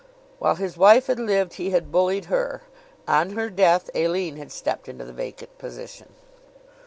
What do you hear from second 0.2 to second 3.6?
While his wife had lived he had bullied her. On her